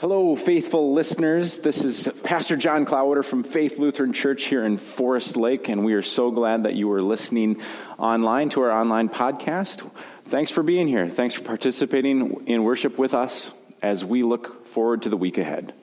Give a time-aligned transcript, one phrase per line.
[0.00, 1.58] Hello, faithful listeners.
[1.58, 5.92] This is Pastor John Klawiter from Faith Lutheran Church here in Forest Lake, and we
[5.92, 7.60] are so glad that you are listening
[7.98, 9.86] online to our online podcast.
[10.24, 11.10] Thanks for being here.
[11.10, 13.52] Thanks for participating in worship with us
[13.82, 15.74] as we look forward to the week ahead.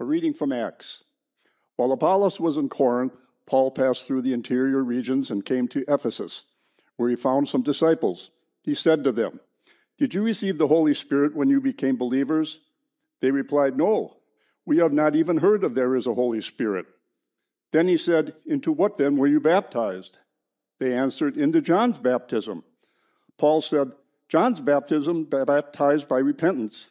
[0.00, 1.03] A reading from Acts.
[1.76, 3.12] While Apollos was in Corinth,
[3.46, 6.44] Paul passed through the interior regions and came to Ephesus,
[6.96, 8.30] where he found some disciples.
[8.62, 9.40] He said to them,
[9.98, 12.60] Did you receive the Holy Spirit when you became believers?
[13.20, 14.16] They replied, No,
[14.64, 16.86] we have not even heard that there is a Holy Spirit.
[17.72, 20.18] Then he said, Into what then were you baptized?
[20.78, 22.64] They answered, Into John's baptism.
[23.36, 23.92] Paul said,
[24.28, 26.90] John's baptism baptized by repentance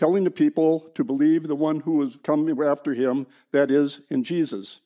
[0.00, 4.24] telling the people to believe the one who was coming after him, that is, in
[4.24, 4.80] Jesus.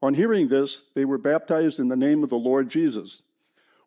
[0.00, 3.22] On hearing this, they were baptized in the name of the Lord Jesus.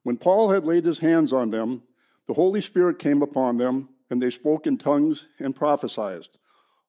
[0.03, 1.83] When Paul had laid his hands on them,
[2.27, 6.27] the Holy Spirit came upon them, and they spoke in tongues and prophesied.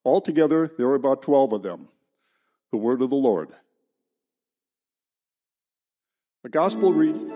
[0.05, 1.89] Altogether, there were about twelve of them.
[2.73, 3.51] The word of the Lord.
[6.43, 7.36] The gospel reading.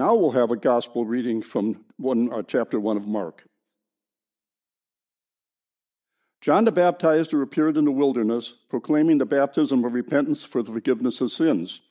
[0.00, 3.46] Now we'll have a gospel reading from one, uh, chapter 1 of Mark.
[6.40, 11.20] John the Baptizer appeared in the wilderness, proclaiming the baptism of repentance for the forgiveness
[11.20, 11.82] of sins.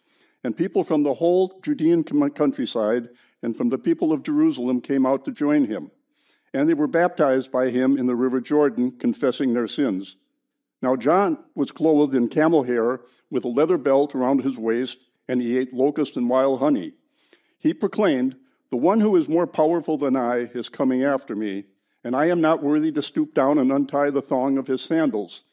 [0.43, 3.09] And people from the whole Judean countryside
[3.43, 5.91] and from the people of Jerusalem came out to join him.
[6.51, 10.15] And they were baptized by him in the river Jordan, confessing their sins.
[10.81, 14.97] Now John was clothed in camel hair with a leather belt around his waist,
[15.27, 16.93] and he ate locust and wild honey.
[17.59, 18.35] He proclaimed,
[18.71, 21.65] The one who is more powerful than I is coming after me,
[22.03, 25.43] and I am not worthy to stoop down and untie the thong of his sandals.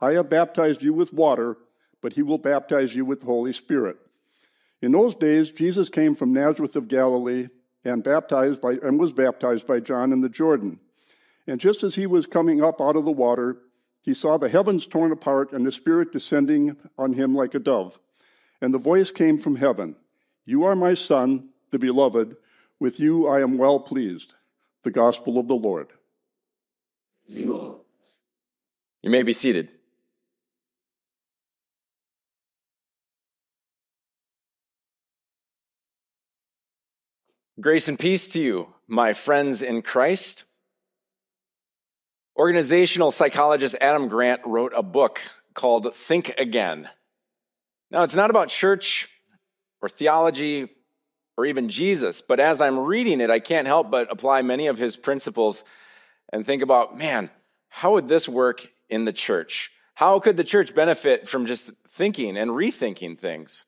[0.00, 1.56] I have baptized you with water,
[2.00, 3.96] but he will baptize you with the Holy Spirit.
[4.80, 7.46] In those days, Jesus came from Nazareth of Galilee
[7.84, 10.80] and baptized by, and was baptized by John in the Jordan.
[11.46, 13.58] And just as he was coming up out of the water,
[14.02, 18.00] he saw the heavens torn apart and the Spirit descending on him like a dove.
[18.60, 19.96] And the voice came from heaven,
[20.44, 22.36] You are my Son, the beloved,
[22.78, 24.34] with you I am well pleased.
[24.84, 25.88] The gospel of the Lord.
[29.02, 29.68] You may be seated.
[37.60, 40.44] Grace and peace to you, my friends in Christ.
[42.36, 45.20] Organizational psychologist Adam Grant wrote a book
[45.54, 46.88] called Think Again.
[47.90, 49.08] Now, it's not about church
[49.80, 50.70] or theology
[51.36, 52.22] or even Jesus.
[52.22, 55.64] But as I'm reading it, I can't help but apply many of his principles
[56.32, 57.30] and think about, man,
[57.68, 59.70] how would this work in the church?
[59.94, 63.64] How could the church benefit from just thinking and rethinking things?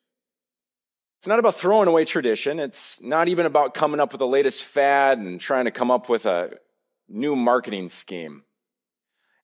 [1.19, 2.58] It's not about throwing away tradition.
[2.58, 6.08] It's not even about coming up with the latest fad and trying to come up
[6.10, 6.58] with a
[7.08, 8.44] new marketing scheme.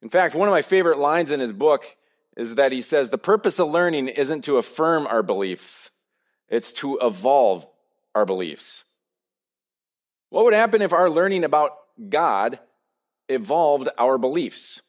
[0.02, 1.84] In fact, one of my favorite lines in his book
[2.36, 5.90] is that he says, the purpose of learning isn't to affirm our beliefs.
[6.48, 7.66] It's to evolve
[8.14, 8.84] our beliefs.
[10.30, 11.72] What would happen if our learning about
[12.08, 12.60] God
[13.28, 14.82] evolved our beliefs?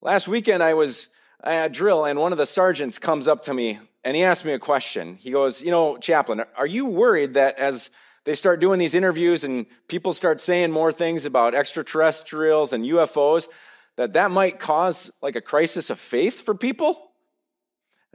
[0.00, 1.08] Last weekend, I was
[1.42, 4.52] at drill, and one of the sergeants comes up to me and he asked me
[4.52, 5.16] a question.
[5.20, 7.90] He goes, You know, chaplain, are you worried that as
[8.24, 13.48] they start doing these interviews and people start saying more things about extraterrestrials and UFOs,
[13.96, 17.11] that that might cause like a crisis of faith for people?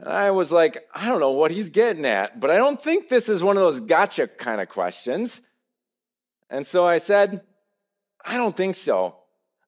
[0.04, 3.28] I was like, I don't know what he's getting at, but I don't think this
[3.28, 5.42] is one of those gotcha kind of questions.
[6.50, 7.42] And so I said,
[8.24, 9.16] I don't think so.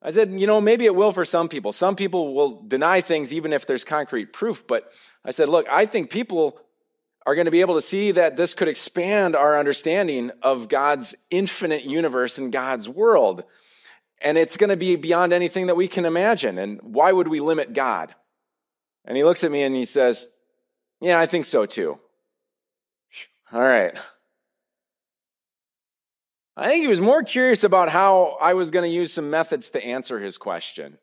[0.01, 1.71] I said, you know, maybe it will for some people.
[1.71, 4.65] Some people will deny things even if there's concrete proof.
[4.65, 4.91] But
[5.23, 6.59] I said, look, I think people
[7.25, 11.13] are going to be able to see that this could expand our understanding of God's
[11.29, 13.43] infinite universe and God's world.
[14.21, 16.57] And it's going to be beyond anything that we can imagine.
[16.57, 18.15] And why would we limit God?
[19.05, 20.27] And he looks at me and he says,
[20.99, 21.99] Yeah, I think so too.
[23.51, 23.93] All right.
[26.55, 29.69] I think he was more curious about how I was going to use some methods
[29.71, 30.99] to answer his question.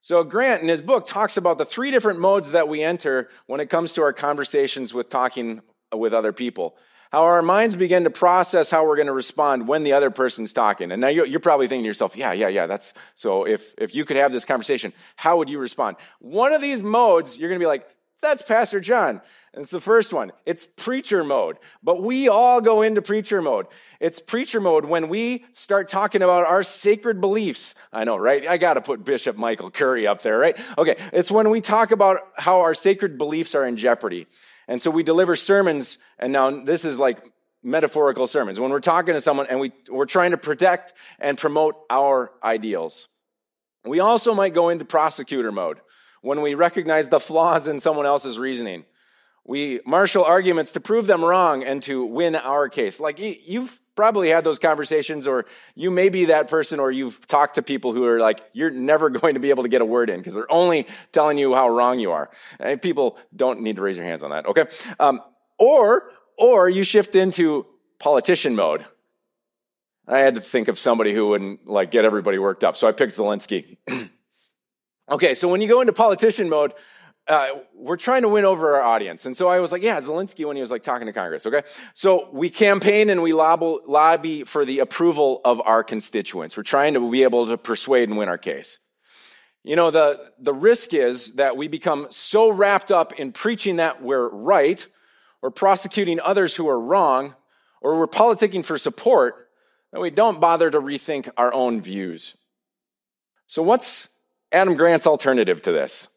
[0.00, 3.60] So, Grant in his book talks about the three different modes that we enter when
[3.60, 5.62] it comes to our conversations with talking
[5.96, 6.76] with other people.
[7.14, 10.52] How our minds begin to process how we're going to respond when the other person's
[10.52, 10.90] talking.
[10.90, 14.04] And now you're probably thinking to yourself, yeah, yeah, yeah, that's so if, if you
[14.04, 15.96] could have this conversation, how would you respond?
[16.18, 17.88] One of these modes, you're going to be like,
[18.20, 19.20] that's Pastor John.
[19.52, 20.32] And it's the first one.
[20.44, 21.58] It's preacher mode.
[21.84, 23.68] But we all go into preacher mode.
[24.00, 27.76] It's preacher mode when we start talking about our sacred beliefs.
[27.92, 28.44] I know, right?
[28.44, 30.58] I got to put Bishop Michael Curry up there, right?
[30.76, 30.96] Okay.
[31.12, 34.26] It's when we talk about how our sacred beliefs are in jeopardy.
[34.68, 35.98] And so we deliver sermons.
[36.18, 37.32] And now this is like
[37.62, 38.60] metaphorical sermons.
[38.60, 43.08] When we're talking to someone and we, we're trying to protect and promote our ideals.
[43.84, 45.80] We also might go into prosecutor mode
[46.22, 48.84] when we recognize the flaws in someone else's reasoning.
[49.44, 52.98] We marshal arguments to prove them wrong and to win our case.
[52.98, 55.44] Like you've probably had those conversations, or
[55.74, 59.10] you may be that person, or you've talked to people who are like, you're never
[59.20, 61.68] going to be able to get a word in because they're only telling you how
[61.68, 62.30] wrong you are.
[62.58, 64.66] And people don't need to raise your hands on that, okay?
[64.98, 65.20] Um,
[65.58, 67.66] or, or you shift into
[67.98, 68.84] politician mode.
[70.06, 72.92] I had to think of somebody who wouldn't like get everybody worked up, so I
[72.92, 73.78] picked Zelensky.
[75.10, 76.72] Okay, so when you go into politician mode,
[77.26, 79.24] uh, we're trying to win over our audience.
[79.24, 81.62] And so I was like, yeah, Zelensky when he was like talking to Congress, okay?
[81.94, 86.56] So we campaign and we lobby, lobby for the approval of our constituents.
[86.56, 88.78] We're trying to be able to persuade and win our case.
[89.62, 94.02] You know, the, the risk is that we become so wrapped up in preaching that
[94.02, 94.86] we're right
[95.40, 97.34] or prosecuting others who are wrong
[97.80, 99.48] or we're politicking for support
[99.92, 102.36] that we don't bother to rethink our own views.
[103.46, 104.14] So what's
[104.54, 106.08] Adam Grant's alternative to this.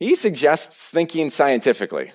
[0.00, 2.10] He suggests thinking scientifically,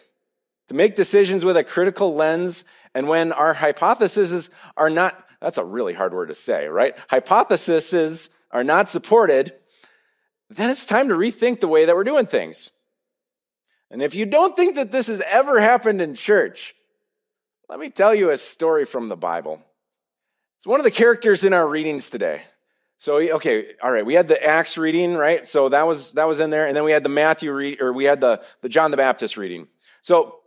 [0.68, 2.66] to make decisions with a critical lens,
[2.96, 6.98] and when our hypotheses are not, that's a really hard word to say, right?
[7.10, 9.54] Hypotheses are not supported,
[10.50, 12.72] then it's time to rethink the way that we're doing things.
[13.92, 16.74] And if you don't think that this has ever happened in church,
[17.70, 19.62] let me tell you a story from the Bible.
[20.58, 22.42] It's one of the characters in our readings today.
[22.98, 24.06] So okay, all right.
[24.06, 25.46] We had the Acts reading, right?
[25.46, 27.94] So that was that was in there, and then we had the Matthew read, or
[27.94, 29.68] we had the the John the Baptist reading.
[30.02, 30.38] So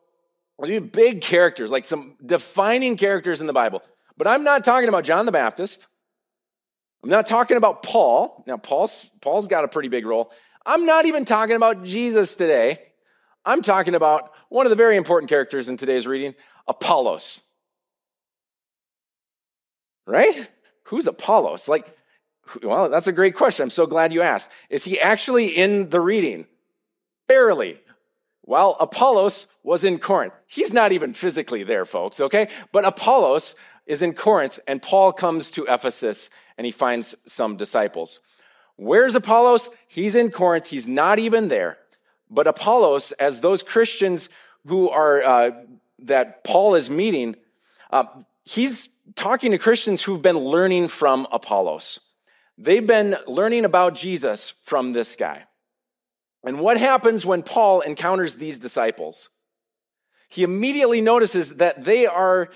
[0.62, 3.82] these big characters, like some defining characters in the Bible.
[4.16, 5.86] But I'm not talking about John the Baptist.
[7.04, 8.42] I'm not talking about Paul.
[8.46, 10.32] Now Paul's Paul's got a pretty big role.
[10.66, 12.78] I'm not even talking about Jesus today.
[13.44, 16.34] I'm talking about one of the very important characters in today's reading,
[16.66, 17.40] Apollos.
[20.06, 20.50] Right?
[20.84, 21.68] Who's Apollos?
[21.68, 21.94] Like
[22.62, 23.64] well, that's a great question.
[23.64, 24.50] I'm so glad you asked.
[24.70, 26.46] Is he actually in the reading?
[27.26, 27.80] Barely.
[28.44, 30.32] Well, Apollos was in Corinth.
[30.46, 32.48] He's not even physically there, folks, okay?
[32.72, 33.54] But Apollos
[33.86, 38.20] is in Corinth, and Paul comes to Ephesus and he finds some disciples.
[38.76, 39.70] Where's Apollos?
[39.86, 40.68] He's in Corinth.
[40.68, 41.78] He's not even there.
[42.30, 44.28] But Apollos, as those Christians
[44.66, 45.50] who are, uh,
[46.00, 47.36] that Paul is meeting,
[47.90, 48.04] uh,
[48.44, 52.00] he's talking to Christians who've been learning from Apollos.
[52.58, 55.44] They've been learning about Jesus from this guy.
[56.44, 59.30] And what happens when Paul encounters these disciples?
[60.28, 62.50] He immediately notices that they are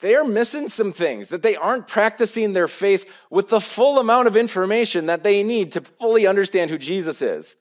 [0.00, 4.28] they are missing some things, that they aren't practicing their faith with the full amount
[4.28, 7.56] of information that they need to fully understand who Jesus is.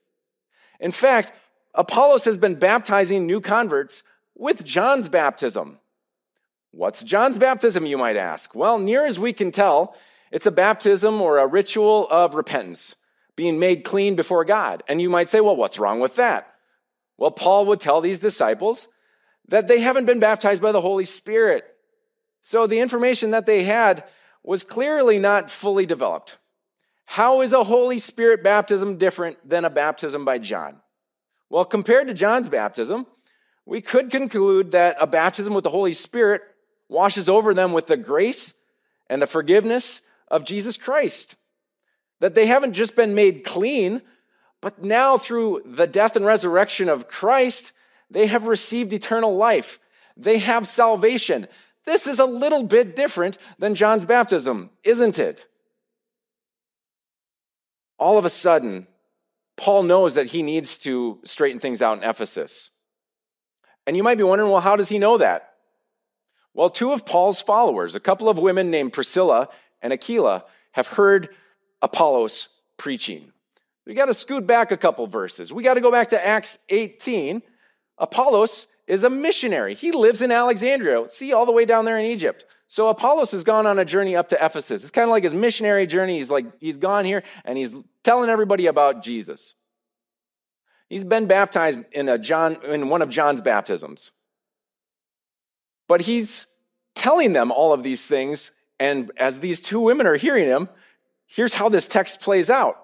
[0.80, 1.32] In fact,
[1.74, 4.04] Apollos has been baptizing new converts
[4.36, 5.80] with John's baptism.
[6.70, 8.54] What's John's baptism, you might ask?
[8.54, 9.96] Well, near as we can tell,
[10.32, 12.96] it's a baptism or a ritual of repentance,
[13.36, 14.84] being made clean before God.
[14.88, 16.54] And you might say, well, what's wrong with that?
[17.18, 18.88] Well, Paul would tell these disciples
[19.48, 21.66] that they haven't been baptized by the Holy Spirit.
[22.42, 24.04] So the information that they had
[24.44, 26.38] was clearly not fully developed.
[27.06, 30.82] How is a Holy Spirit baptism different than a baptism by John?
[31.50, 33.08] Well, compared to John's baptism,
[33.66, 36.42] we could conclude that a baptism with the Holy Spirit
[36.90, 38.54] washes over them with the grace
[39.10, 41.36] and the forgiveness of Jesus Christ.
[42.20, 44.02] That they haven't just been made clean,
[44.62, 47.74] but now through the death and resurrection of Christ,
[48.10, 49.80] they have received eternal life.
[50.16, 51.48] They have salvation.
[51.86, 55.46] This is a little bit different than John's baptism, isn't it?
[58.00, 58.88] All of a sudden,
[59.56, 62.70] Paul knows that he needs to straighten things out in Ephesus.
[63.86, 65.54] And you might be wondering, well, how does he know that?
[66.54, 69.48] Well, two of Paul's followers, a couple of women named Priscilla
[69.82, 71.30] and Aquila have heard
[71.82, 73.32] Apollos preaching.
[73.86, 75.54] We got to scoot back a couple verses.
[75.54, 77.42] We got to go back to Acts 18.
[77.98, 79.74] Apollos is a missionary.
[79.74, 81.08] He lives in Alexandria.
[81.10, 82.46] See, all the way down there in Egypt.
[82.68, 84.82] So Apollos has gone on a journey up to Ephesus.
[84.82, 86.18] It's kind of like his missionary journey.
[86.18, 89.56] He's like, he's gone here and he's telling everybody about Jesus.
[90.90, 94.12] He's been baptized in a John, in one of John's baptisms.
[95.88, 96.46] But he's
[96.96, 98.52] telling them all of these things.
[98.80, 100.70] And as these two women are hearing him,
[101.26, 102.84] here's how this text plays out.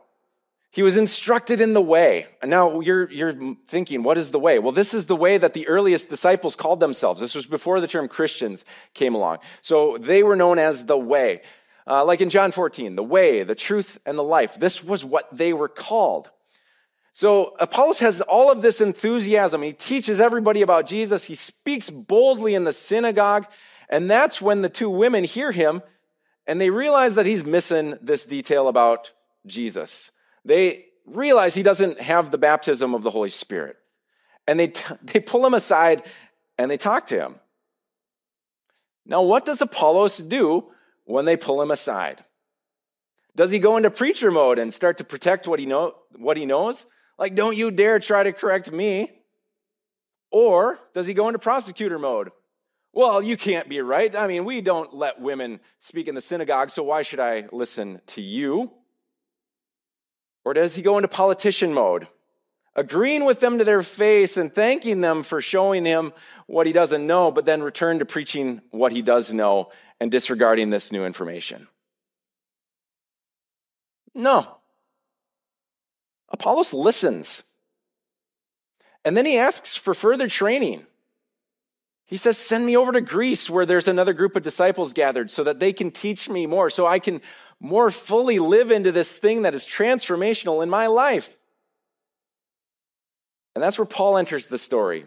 [0.72, 2.26] He was instructed in the way.
[2.42, 4.58] And now you're, you're thinking, what is the way?
[4.58, 7.22] Well, this is the way that the earliest disciples called themselves.
[7.22, 9.38] This was before the term Christians came along.
[9.62, 11.42] So they were known as the way.
[11.86, 14.56] Uh, like in John 14, the way, the truth, and the life.
[14.56, 16.32] This was what they were called.
[17.14, 19.62] So Apollos has all of this enthusiasm.
[19.62, 21.26] He teaches everybody about Jesus.
[21.26, 23.46] He speaks boldly in the synagogue.
[23.94, 25.82] And that's when the two women hear him
[26.46, 29.14] and they realize that he's missing this detail about
[29.46, 30.12] Jesus
[30.46, 33.78] they realize he doesn't have the baptism of the Holy Spirit.
[34.48, 36.04] And they, t- they pull him aside
[36.58, 37.36] and they talk to him.
[39.06, 40.72] Now, what does Apollos do
[41.04, 42.24] when they pull him aside?
[43.36, 46.46] Does he go into preacher mode and start to protect what he, know, what he
[46.46, 46.86] knows?
[47.18, 49.10] Like, don't you dare try to correct me.
[50.32, 52.32] Or does he go into prosecutor mode?
[52.94, 54.16] Well, you can't be right.
[54.16, 58.02] I mean, we don't let women speak in the synagogue, so why should I listen
[58.08, 58.72] to you?
[60.46, 62.08] Or does he go into politician mode,
[62.76, 66.14] agreeing with them to their face and thanking them for showing him
[66.46, 70.70] what he doesn't know, but then return to preaching what he does know and disregarding
[70.70, 71.68] this new information?
[74.14, 74.58] No.
[76.30, 77.44] Apollos listens.
[79.04, 80.86] And then he asks for further training.
[82.06, 85.44] He says, Send me over to Greece where there's another group of disciples gathered so
[85.44, 87.22] that they can teach me more, so I can
[87.60, 91.38] more fully live into this thing that is transformational in my life.
[93.56, 95.06] And that's where Paul enters the story.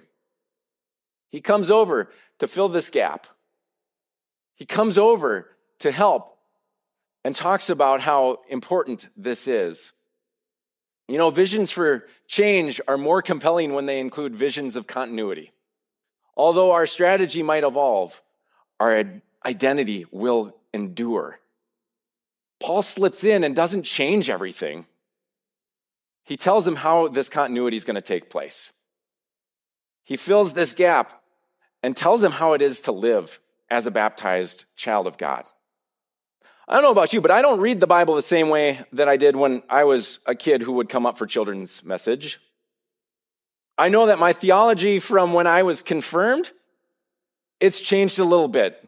[1.30, 3.26] He comes over to fill this gap.
[4.54, 5.50] He comes over
[5.80, 6.38] to help
[7.24, 9.92] and talks about how important this is.
[11.08, 15.52] You know, visions for change are more compelling when they include visions of continuity.
[16.36, 18.22] Although our strategy might evolve,
[18.78, 19.04] our
[19.44, 21.40] identity will endure.
[22.60, 24.86] Paul slips in and doesn't change everything.
[26.24, 28.72] He tells them how this continuity is going to take place.
[30.02, 31.22] He fills this gap
[31.82, 33.40] and tells them how it is to live
[33.70, 35.44] as a baptized child of God.
[36.68, 39.08] I don't know about you, but I don't read the Bible the same way that
[39.08, 42.40] I did when I was a kid who would come up for children's message.
[43.78, 46.50] I know that my theology from when I was confirmed,
[47.60, 48.82] it's changed a little bit.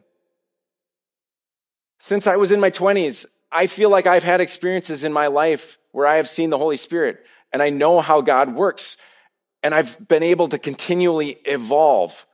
[1.99, 5.77] Since I was in my 20s, I feel like I've had experiences in my life
[5.91, 8.97] where I have seen the Holy Spirit and I know how God works
[9.63, 12.25] and I've been able to continually evolve.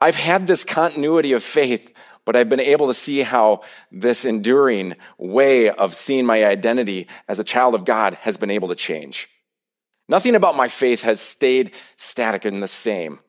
[0.00, 1.92] I've had this continuity of faith,
[2.24, 7.38] but I've been able to see how this enduring way of seeing my identity as
[7.38, 9.28] a child of God has been able to change.
[10.08, 13.20] Nothing about my faith has stayed static and the same.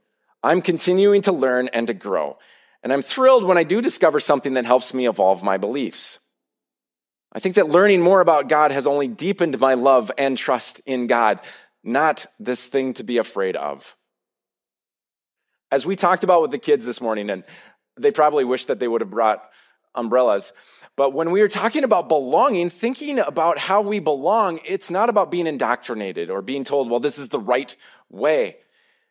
[0.41, 2.37] I'm continuing to learn and to grow.
[2.81, 6.19] And I'm thrilled when I do discover something that helps me evolve my beliefs.
[7.33, 11.07] I think that learning more about God has only deepened my love and trust in
[11.07, 11.39] God,
[11.83, 13.95] not this thing to be afraid of.
[15.71, 17.43] As we talked about with the kids this morning, and
[17.97, 19.43] they probably wish that they would have brought
[19.93, 20.53] umbrellas,
[20.99, 25.31] but when we are talking about belonging, thinking about how we belong, it's not about
[25.31, 27.73] being indoctrinated or being told, well, this is the right
[28.09, 28.57] way.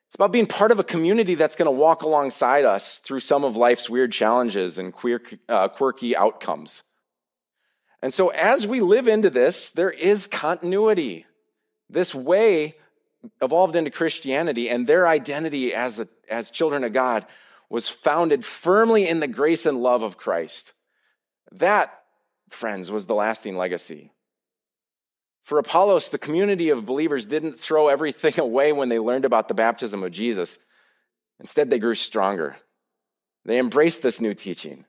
[0.07, 3.43] It's about being part of a community that's going to walk alongside us through some
[3.43, 6.83] of life's weird challenges and queer, uh, quirky outcomes.
[8.03, 11.25] And so as we live into this, there is continuity.
[11.89, 12.75] This way
[13.41, 17.25] evolved into Christianity and their identity as, a, as children of God
[17.71, 20.75] was founded firmly in the grace and love of Christ.
[21.53, 22.03] That,
[22.51, 24.13] friends, was the lasting legacy.
[25.45, 29.55] For Apollos, the community of believers didn't throw everything away when they learned about the
[29.55, 30.59] baptism of Jesus.
[31.41, 32.57] Instead, they grew stronger.
[33.45, 34.85] They embraced this new teaching.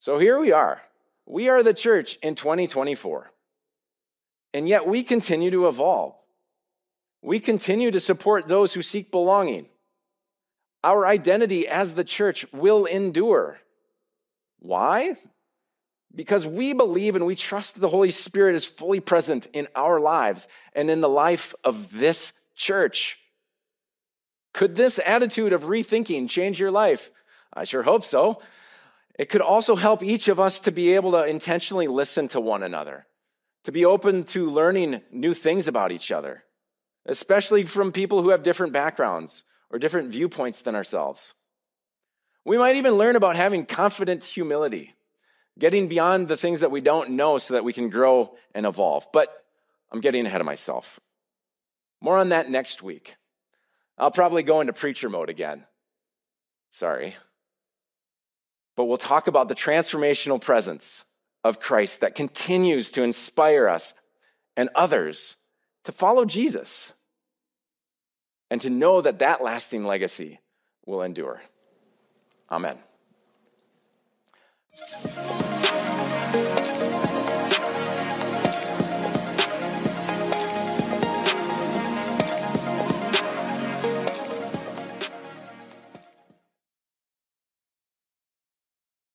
[0.00, 0.82] So here we are,
[1.26, 3.30] we are the church in 2024.
[4.54, 6.14] And yet we continue to evolve.
[7.22, 9.66] We continue to support those who seek belonging.
[10.84, 13.60] Our identity as the church will endure.
[14.58, 15.16] Why?
[16.14, 20.46] Because we believe and we trust the Holy Spirit is fully present in our lives
[20.72, 23.18] and in the life of this church.
[24.52, 27.10] Could this attitude of rethinking change your life?
[27.52, 28.40] I sure hope so.
[29.18, 32.62] It could also help each of us to be able to intentionally listen to one
[32.62, 33.06] another,
[33.64, 36.44] to be open to learning new things about each other,
[37.06, 41.34] especially from people who have different backgrounds or different viewpoints than ourselves.
[42.44, 44.94] We might even learn about having confident humility,
[45.58, 49.06] getting beyond the things that we don't know so that we can grow and evolve.
[49.12, 49.28] But
[49.92, 50.98] I'm getting ahead of myself.
[52.00, 53.16] More on that next week.
[53.96, 55.64] I'll probably go into preacher mode again.
[56.70, 57.14] Sorry.
[58.76, 61.04] But we'll talk about the transformational presence
[61.44, 63.94] of Christ that continues to inspire us
[64.56, 65.36] and others
[65.84, 66.92] to follow Jesus
[68.50, 70.40] and to know that that lasting legacy
[70.86, 71.40] will endure.
[72.50, 72.78] Amen.
[74.86, 75.53] Thank you.